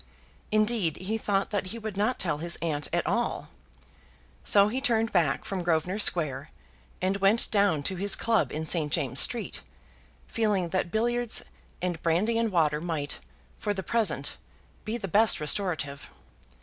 [0.51, 3.49] Indeed, he thought that he would not tell his aunt at all.
[4.43, 6.49] So he turned back from Grosvenor Square,
[7.03, 8.91] and went down to his club in St.
[8.91, 9.61] James's Street,
[10.25, 11.43] feeling that billiards
[11.83, 13.19] and brandy and water might,
[13.59, 14.37] for the present,
[14.85, 16.09] be the best restorative.